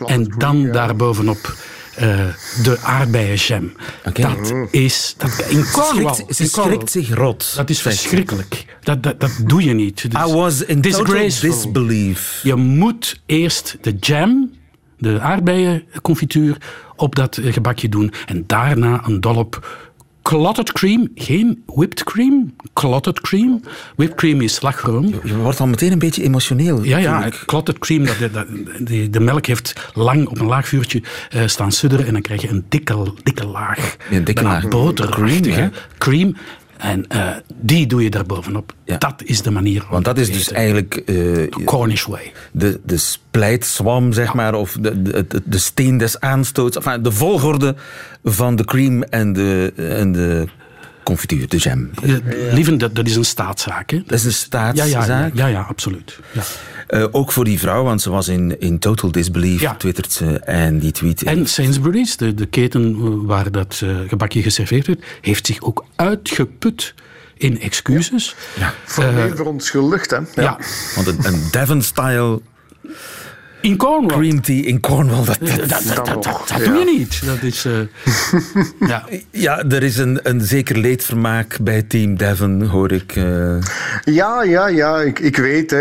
[0.05, 1.55] en dan daarbovenop
[1.95, 2.25] eh,
[2.63, 3.71] de aardbeienjam.
[4.13, 5.15] Dat is...
[5.17, 6.13] Dat, in Cornwall.
[6.13, 6.75] Schrikt- ze in Cornwall.
[6.75, 7.53] schrikt zich rot.
[7.55, 8.65] Dat is verschrikkelijk.
[8.83, 10.11] Dat, dat, dat doe je niet.
[10.11, 11.49] Dus I was in disgraceful.
[11.51, 12.39] disbelief.
[12.43, 14.51] Je moet eerst de jam,
[14.97, 16.57] de aardbeienconfituur,
[16.95, 18.13] op dat gebakje doen.
[18.25, 19.67] En daarna een dollop
[20.31, 21.11] clotted cream.
[21.15, 23.61] Geen whipped cream, clotted cream.
[23.95, 25.13] Whipped cream is slagroom.
[25.23, 26.83] Je wordt al meteen een beetje emotioneel.
[26.83, 28.47] Ja, ja, clotted cream, dat, dat,
[28.79, 32.41] die, de melk heeft lang op een laag vuurtje eh, staan sudderen en dan krijg
[32.41, 33.95] je een dikke, dikke laag.
[34.11, 34.67] Een dikke laag.
[34.67, 36.35] boterachtige Cream, cream.
[36.81, 38.73] En eh, die doe je daar bovenop.
[38.83, 38.97] Ja.
[38.97, 39.85] Dat is de manier.
[39.89, 42.31] Want dat is dus eigenlijk eh, Cornish way.
[42.51, 46.77] de, de splijtswam, zeg maar, of de, de, de, de steen des aanstoots.
[46.77, 47.75] Enfin, de volgorde
[48.23, 50.47] van de cream en de, en de
[51.03, 51.89] confituur, de jam.
[52.51, 53.89] Lieven, dat, dat is een staatszaak.
[53.91, 54.01] Hè?
[54.05, 54.87] Dat is een Ja, staatszaak.
[54.87, 56.19] ja, ja, ja, ja, absoluut.
[56.31, 56.41] Ja.
[56.87, 59.75] Eh, ook voor die vrouw, want ze was in, in total disbelief, Ja.
[59.75, 60.39] twittert ze.
[60.39, 61.23] En die tweet...
[61.23, 65.85] En Sainsbury's, de, de keten eh, waar dat eh, gebakje geserveerd werd, heeft zich ook
[65.95, 66.93] uitgeput
[67.37, 68.35] in excuses.
[68.59, 68.73] Ja.
[68.85, 70.17] Formeel verontschuldigd, hè.
[70.41, 70.57] Ja.
[70.95, 72.41] Want een, een Devon-style
[73.61, 74.17] In Cornwall.
[74.17, 76.65] cream tea in Cornwall, dat, dat- Dat, dat, dat, Dan dat, nog, dat ja.
[76.65, 77.25] doe je niet.
[77.25, 77.65] Dat is...
[77.65, 77.73] eh,
[78.89, 79.05] ja.
[79.31, 83.15] Ja, er is een, een zeker leedvermaak bij Team Devon, hoor ik.
[83.15, 83.55] eh.
[84.03, 85.71] Ja, ja, ja, ik, ik weet.
[85.71, 85.79] Hè.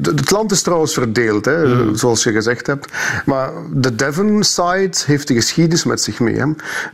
[0.00, 1.96] De- Het land is trouwens verdeeld, hè, Hmm.
[1.96, 2.92] zoals je gezegd hebt.
[3.26, 6.34] Maar de Devon-side heeft de geschiedenis met zich mee.
[6.36, 6.46] Hè.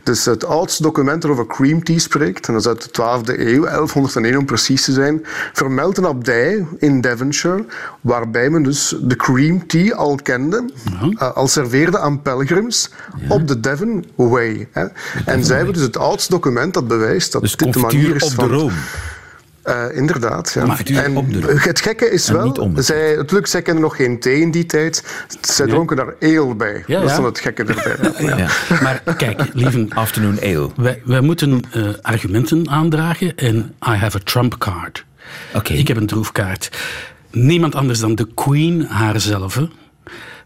[0.03, 3.39] Dus het oudste document dat over cream tea spreekt, en dat is uit de 12e
[3.39, 7.65] eeuw, 1101 om precies te zijn, vermeldt een abdij in Devonshire,
[8.01, 10.69] waarbij men dus de cream tea al kende,
[11.17, 12.89] eh, al serveerde aan pelgrims
[13.27, 14.67] op de Devon Way.
[14.71, 14.85] Hè.
[15.25, 18.23] En zij hebben dus het oudste document dat bewijst dat Dus dit de manier is
[18.23, 18.49] op de van...
[18.49, 18.71] room.
[19.65, 20.51] Uh, inderdaad.
[20.53, 20.77] Ja.
[21.03, 25.03] En het gekke is wel, zij, natuurlijk, zij kenden nog geen thee in die tijd.
[25.41, 26.83] Zij dronken daar ale bij.
[26.87, 28.37] Ja, dat is dan het gekke erbij.
[28.37, 28.47] Ja.
[28.81, 29.87] Maar kijk, lieve...
[29.95, 30.69] Afternoon ale.
[30.75, 35.05] Wij, wij moeten uh, argumenten aandragen en I have a trump card.
[35.53, 35.73] Oké.
[35.73, 36.69] Ik heb een troefkaart.
[37.31, 39.61] Niemand anders dan de queen haarzelf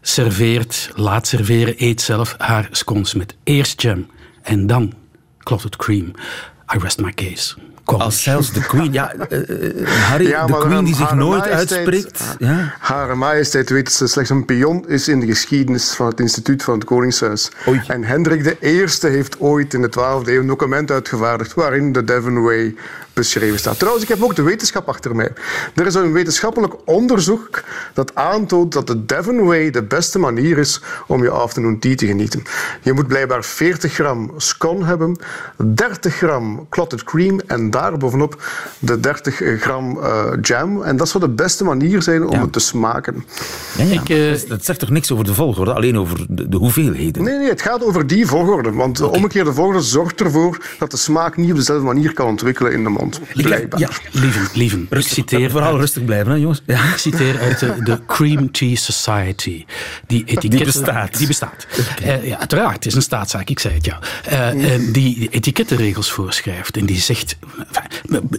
[0.06, 4.06] serveert, laat serveren, eet zelf haar scones met eerst jam
[4.42, 4.92] en dan
[5.38, 6.12] clotted cream.
[6.74, 7.54] I rest my case.
[7.84, 12.36] Als zelfs de Queen, ja, uh, Harry, ja, de Queen die zich nooit uitspreekt.
[12.38, 12.74] Ja.
[12.78, 16.74] Hare Majesteit weet ze slechts een pion is in de geschiedenis van het instituut van
[16.74, 17.50] het Koningshuis.
[17.68, 17.82] Oei.
[17.86, 22.42] En Hendrik I heeft ooit in de 12e eeuw een document uitgevaardigd waarin de Devon
[22.42, 22.74] Way
[23.14, 23.78] beschreven staat.
[23.78, 25.32] Trouwens, ik heb ook de wetenschap achter mij.
[25.74, 27.62] Er is een wetenschappelijk onderzoek
[27.94, 32.06] dat aantoont dat de Devon Way de beste manier is om je afternoon tea te
[32.06, 32.42] genieten.
[32.82, 35.18] Je moet blijkbaar 40 gram scone hebben,
[35.56, 38.42] 30 gram clotted cream en daar bovenop
[38.78, 40.82] de 30 gram uh, jam.
[40.82, 43.24] En dat zou de beste manier zijn om het te smaken.
[43.76, 44.00] Ja, ja.
[44.00, 47.22] Ik, uh, dat zegt toch niks over de volgorde, alleen over de, de, hoeveelheden?
[47.22, 48.72] Nee, nee, het gaat over die volgorde.
[48.72, 52.72] Want de omgekeerde volgorde zorgt ervoor dat de smaak niet op dezelfde manier kan ontwikkelen
[52.72, 53.03] in de mond.
[53.34, 53.80] Blijkbaar.
[53.80, 54.86] Ja, lieven, lieven.
[54.90, 56.62] ik citeer vooral rustig blijven, hè, jongens.
[56.66, 56.84] Ja.
[56.84, 59.64] Ik citeer uit de, de, Cream Tea Society.
[60.06, 61.18] Die, die bestaat.
[61.18, 61.66] Die bestaat.
[62.02, 63.98] Uh, ja, uiteraard, het is een staatszaak, ik zei het ja.
[64.54, 67.36] Uh, die etikettenregels voorschrijft en die zegt...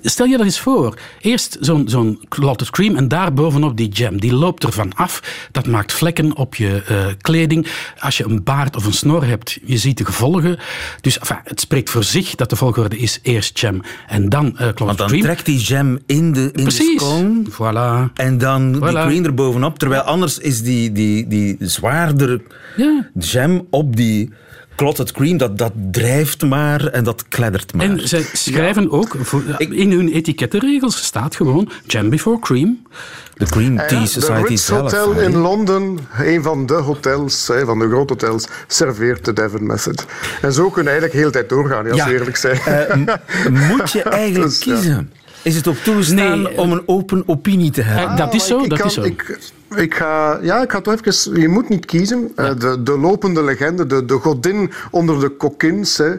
[0.02, 0.98] Stel je dat eens voor.
[1.20, 4.20] Eerst zo'n zo'n clotted cream en daar bovenop die jam.
[4.20, 5.22] Die loopt ervan af.
[5.52, 7.68] Dat maakt vlekken op je uh, kleding.
[8.00, 10.60] Als je een baard of een snor hebt, je ziet de gevolgen.
[11.02, 14.70] Dus enfin, het spreekt voor zich dat de volgorde is eerst jam en dan uh,
[14.76, 17.00] Want dan trekt die jam in de, in Precies.
[17.00, 17.42] de scone.
[17.50, 18.14] Voilà.
[18.14, 18.80] En dan voilà.
[18.80, 19.80] die cream er bovenop.
[19.80, 22.42] Terwijl anders is die, die, die zwaardere
[22.78, 23.10] ja.
[23.20, 24.34] jam op die
[24.76, 27.86] clotted cream, dat, dat drijft maar en dat kleddert maar.
[27.86, 28.90] En zij schrijven ja.
[28.90, 32.88] ook, voor, in hun etikettenregels staat gewoon jam before cream.
[33.34, 37.80] De Green Tea ja, Society de Ritz Hotel in Londen, een van de hotels, van
[37.80, 40.06] de grote hotels, serveert de Devon Method.
[40.42, 42.10] En zo kunnen eigenlijk heel de tijd doorgaan, als ja.
[42.10, 42.60] eerlijk zijn.
[42.68, 45.12] Uh, moet je eigenlijk dus, kiezen?
[45.42, 48.18] Is het ook toestaan nee, om een open opinie te hebben?
[48.18, 49.04] Dat is zo, ik, dat kan, is zo.
[49.04, 49.40] Ik,
[49.76, 51.42] ik ga, ja, ik ga toch even...
[51.42, 52.32] Je moet niet kiezen.
[52.36, 52.50] Ja.
[52.50, 55.98] Uh, de, de lopende legende, de, de godin onder de kokins.
[55.98, 56.12] Hè.
[56.12, 56.18] Uh,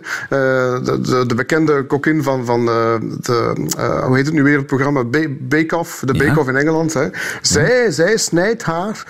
[0.84, 3.52] de, de, de, bekende kokkin van, van uh, de...
[4.06, 5.04] hoe heet het nu weer, het programma?
[5.38, 6.02] Bake Off.
[6.04, 6.94] De Bake Off in Engeland.
[6.94, 7.08] Hè.
[7.40, 7.90] Zij, ja.
[7.90, 9.04] zij snijdt haar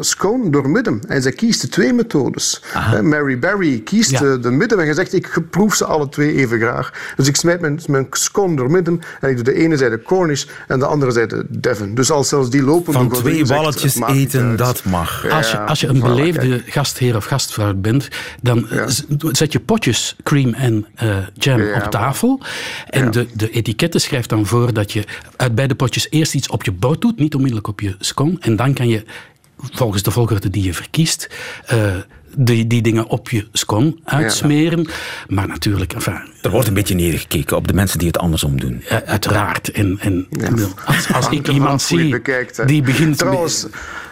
[0.00, 1.00] scone door midden.
[1.08, 2.62] En zij kiest de twee methodes.
[3.02, 4.80] Mary Berry kiest de, de midden.
[4.80, 7.12] En je zegt, ik proef ze alle twee even graag.
[7.16, 9.00] Dus ik snijd mijn, mijn scone door midden.
[9.20, 11.94] En ik doe de ene zijde Cornish en de andere zijde Devon.
[11.94, 15.28] Dus als zelfs die lopende van godin twee balletjes eten, dat mag.
[15.30, 18.08] Als je, als je een beleefde gastheer of gastvrouw bent,
[18.42, 18.86] dan ja.
[19.32, 22.40] zet je potjes cream en uh, jam ja, op tafel.
[22.86, 25.04] En de, de etiketten schrijft dan voor dat je
[25.36, 28.36] uit beide potjes eerst iets op je boot doet, niet onmiddellijk op je scone.
[28.40, 29.04] En dan kan je
[29.56, 31.28] volgens de volgorde die je verkiest,
[31.72, 31.94] uh,
[32.36, 34.82] die, die dingen op je scone uitsmeren.
[34.82, 34.90] Ja.
[35.28, 35.92] Maar natuurlijk...
[35.92, 38.82] Enfin, er wordt een beetje neergekeken op de mensen die het andersom doen.
[38.84, 39.70] Uh, uiteraard.
[39.70, 40.48] En, en ja.
[40.84, 43.18] als, als ik iemand zie bekijkt, die begint...
[43.18, 43.66] Trouwens,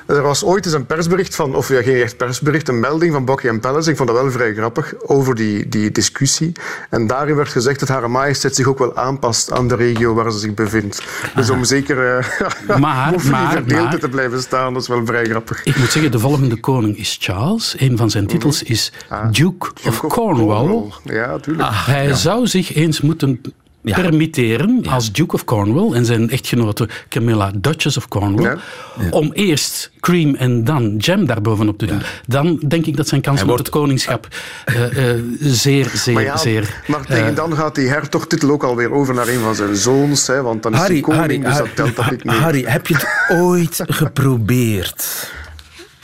[0.07, 3.25] er was ooit eens een persbericht van, of ja, geen echt persbericht, een melding van
[3.25, 3.91] Buckingham Palace.
[3.91, 6.53] Ik vond dat wel vrij grappig over die, die discussie.
[6.91, 10.33] En daarin werd gezegd dat Hare Majesteit zich ook wel aanpast aan de regio waar
[10.33, 11.03] ze zich bevindt.
[11.35, 12.79] Dus om zeker uh, maar,
[13.31, 15.65] maar, maar, te blijven staan, dat is wel vrij grappig.
[15.65, 17.75] Ik moet zeggen, de volgende koning is Charles.
[17.79, 18.73] Een van zijn titels mhm.
[18.73, 20.67] is ah, Duke, of Cornwall.
[20.67, 20.93] Cornwall.
[21.05, 21.69] Ja, tuurlijk.
[21.69, 22.15] Ah, hij ja.
[22.15, 23.41] zou zich eens moeten
[23.85, 24.01] ja.
[24.01, 24.91] permitteren ja.
[24.91, 28.59] als Duke of Cornwall en zijn echtgenote Camilla Duchess of Cornwall
[28.99, 29.09] ja.
[29.11, 32.03] om eerst cream en dan jam daarbovenop te doen.
[32.27, 34.29] Dan denk ik dat zijn kans op het koningschap
[34.67, 36.83] uh, uh, zeer, zeer, maar zeer...
[36.87, 40.27] Maar tegen uh, dan gaat die hertogtitel ook alweer over naar een van zijn zoons,
[40.27, 42.35] hè, want dan is hij koning, Harry, dus dat telt dat niet meer.
[42.35, 45.33] Harry, heb je het ooit geprobeerd?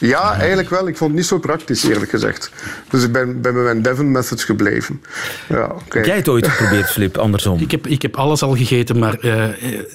[0.01, 0.89] Ja, eigenlijk wel.
[0.89, 2.51] Ik vond het niet zo praktisch, eerlijk gezegd.
[2.91, 5.03] Dus ik ben, ben bij mijn Devon methods gebleven.
[5.49, 5.77] Ja, okay.
[5.89, 7.59] Heb jij het ooit geprobeerd, Flip, andersom?
[7.59, 9.45] Ik heb, ik heb alles al gegeten, maar uh,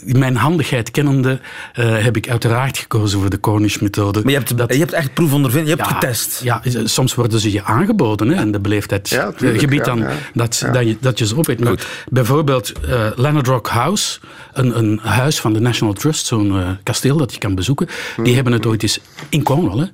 [0.04, 1.40] mijn handigheid kennende
[1.80, 4.22] uh, heb ik uiteraard gekozen voor de Cornish-methode.
[4.22, 6.42] Maar je hebt, dat, je hebt echt proefondervinding, je hebt ja, getest.
[6.44, 10.84] Ja, soms worden ze je aangeboden hè, in de beleefdheidsgebied ja, dan, ja, dat, Dat,
[10.88, 11.60] je, dat je ze opweet.
[11.60, 14.20] Maar bijvoorbeeld uh, Leonard Rock House,
[14.54, 18.24] een, een huis van de National Trust, zo'n kasteel dat je kan bezoeken, hmm.
[18.24, 19.86] die hebben het ooit eens in Cornwall, hè,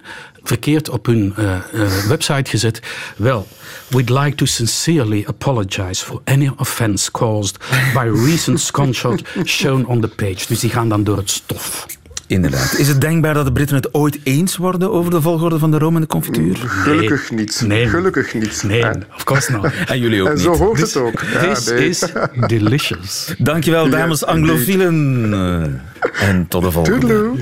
[0.43, 2.79] verkeerd op hun uh, uh, website gezet.
[3.17, 3.47] Wel,
[3.87, 7.57] we'd like to sincerely apologize for any offense caused
[7.93, 10.45] by recent screenshot shown on the page.
[10.47, 11.85] Dus die gaan dan door het stof.
[12.31, 12.73] Inderdaad.
[12.77, 15.77] Is het denkbaar dat de Britten het ooit eens worden over de volgorde van de
[15.77, 16.57] room en de confituur?
[16.65, 17.63] Gelukkig niet.
[17.65, 17.87] Nee.
[17.87, 18.63] Gelukkig niet.
[18.65, 19.65] Nee, En, of course not.
[19.85, 20.43] En jullie ook en niet.
[20.43, 21.23] zo hoort het ook.
[21.33, 21.89] Ja, This nee.
[21.89, 22.05] is
[22.47, 23.33] delicious.
[23.37, 25.81] Dankjewel, dames Yes, anglofielen.
[26.19, 26.99] En tot de volgende.
[26.99, 27.37] Toodaloo.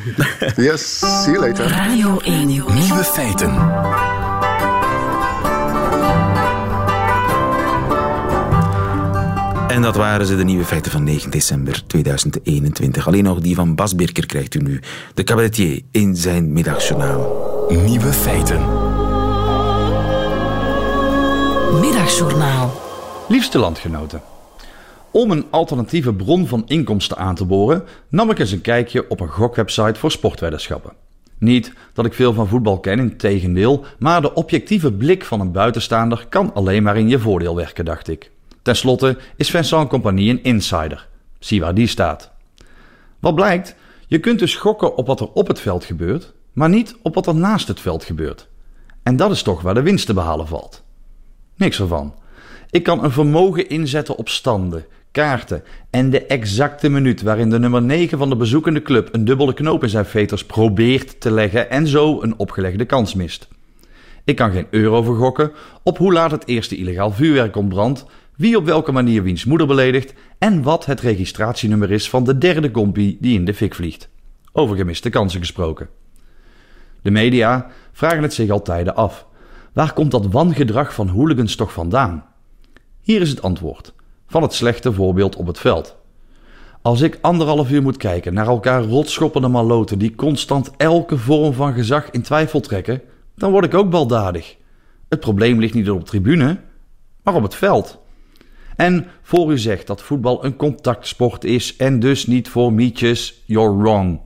[0.55, 1.65] Yes, see you later.
[1.67, 2.47] Radio 1.
[2.47, 3.53] Nieuwe feiten.
[9.69, 13.07] En dat waren ze, de nieuwe feiten van 9 december 2021.
[13.07, 14.79] Alleen nog die van Bas Birker krijgt u nu.
[15.13, 17.65] De cabaretier in zijn middagjournaal.
[17.69, 18.59] Nieuwe feiten.
[21.79, 22.81] Middagjournaal.
[23.27, 24.21] Liefste landgenoten.
[25.11, 29.19] Om een alternatieve bron van inkomsten aan te boren, nam ik eens een kijkje op
[29.19, 30.93] een gokwebsite voor sportweddenschappen.
[31.37, 35.51] Niet dat ik veel van voetbal ken, in tegendeel, maar de objectieve blik van een
[35.51, 38.31] buitenstaander kan alleen maar in je voordeel werken, dacht ik.
[38.61, 41.07] Ten slotte is Vincent Compagnie een insider.
[41.39, 42.31] Zie waar die staat.
[43.19, 43.75] Wat blijkt,
[44.07, 47.27] je kunt dus gokken op wat er op het veld gebeurt, maar niet op wat
[47.27, 48.47] er naast het veld gebeurt.
[49.03, 50.83] En dat is toch waar de winst te behalen valt.
[51.55, 52.13] Niks ervan.
[52.69, 57.81] Ik kan een vermogen inzetten op standen, kaarten en de exacte minuut waarin de nummer
[57.81, 61.87] 9 van de bezoekende club een dubbele knoop in zijn veters probeert te leggen en
[61.87, 63.47] zo een opgelegde kans mist.
[64.23, 65.51] Ik kan geen euro vergokken
[65.83, 68.05] op hoe laat het eerste illegaal vuurwerk ontbrandt,
[68.39, 72.71] wie op welke manier wiens moeder beledigt en wat het registratienummer is van de derde
[72.71, 74.09] compie die in de fik vliegt.
[74.51, 75.89] Over gemiste kansen gesproken.
[77.01, 79.27] De media vragen het zich al tijden af.
[79.73, 82.25] Waar komt dat wangedrag van hooligans toch vandaan?
[83.01, 83.93] Hier is het antwoord.
[84.27, 85.97] Van het slechte voorbeeld op het veld.
[86.81, 91.73] Als ik anderhalf uur moet kijken naar elkaar rotschoppende maloten die constant elke vorm van
[91.73, 93.01] gezag in twijfel trekken,
[93.35, 94.57] dan word ik ook baldadig.
[95.09, 96.59] Het probleem ligt niet op de tribune,
[97.23, 98.07] maar op het veld.
[98.79, 103.77] En voor u zegt dat voetbal een contactsport is en dus niet voor mietjes, you're
[103.77, 104.19] wrong.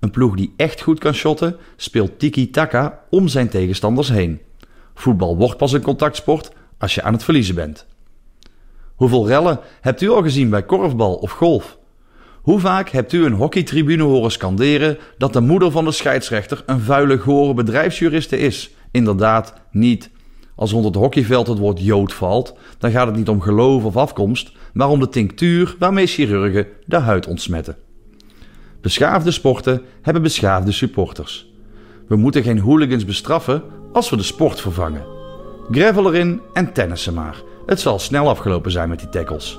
[0.00, 4.40] Een ploeg die echt goed kan shotten, speelt tiki-taka om zijn tegenstanders heen.
[4.94, 7.86] Voetbal wordt pas een contactsport als je aan het verliezen bent.
[8.94, 11.78] Hoeveel rellen hebt u al gezien bij korfbal of golf?
[12.42, 16.80] Hoe vaak hebt u een hockeytribune horen scanderen dat de moeder van de scheidsrechter een
[16.80, 18.70] vuile, gore bedrijfsjuriste is?
[18.90, 20.10] Inderdaad, niet.
[20.58, 23.96] Als rond het hockeyveld het woord jood valt, dan gaat het niet om geloof of
[23.96, 27.76] afkomst, maar om de tinctuur waarmee chirurgen de huid ontsmetten.
[28.80, 31.52] Beschaafde sporten hebben beschaafde supporters.
[32.08, 35.06] We moeten geen hooligans bestraffen als we de sport vervangen.
[35.70, 37.42] Gravel erin en tennissen maar.
[37.66, 39.58] Het zal snel afgelopen zijn met die tackles.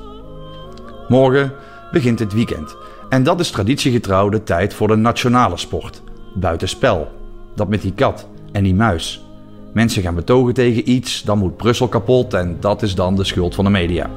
[1.08, 1.54] Morgen
[1.92, 2.76] begint het weekend.
[3.10, 6.02] En dat is traditiegetrouw de tijd voor de nationale sport.
[6.36, 7.08] Buitenspel.
[7.56, 9.29] Dat met die kat en die muis.
[9.74, 13.56] Mensen gaan betogen tegen iets, dan moet Brussel kapot en dat is dan de schuld
[13.56, 14.10] van de media.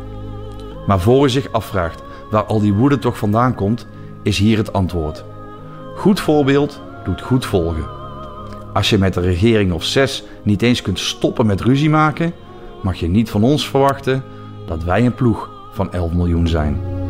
[0.87, 3.87] Maar voor u zich afvraagt waar al die woede toch vandaan komt,
[4.23, 5.25] is hier het antwoord.
[5.97, 7.87] Goed voorbeeld doet goed volgen.
[8.73, 12.33] Als je met de regering of zes niet eens kunt stoppen met ruzie maken,
[12.83, 14.25] mag je niet van ons verwachten
[14.67, 17.02] dat wij een ploeg van 11 miljoen zijn.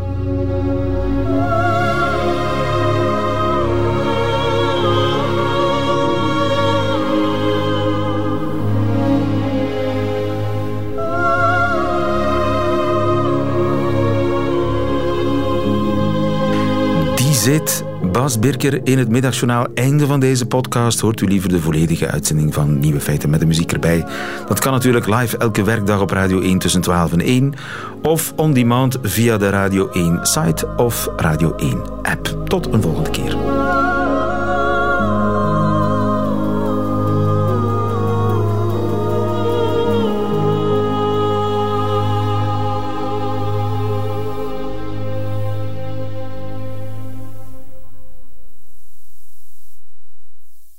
[17.52, 19.66] Zit Bas Birker in het middagjournaal.
[19.74, 21.00] Einde van deze podcast.
[21.00, 24.04] Hoort u liever de volledige uitzending van Nieuwe Feiten met de muziek erbij?
[24.48, 27.54] Dat kan natuurlijk live elke werkdag op Radio 1 tussen 12 en 1.
[28.02, 32.36] Of on demand via de Radio 1 site of Radio 1 app.
[32.44, 33.36] Tot een volgende keer.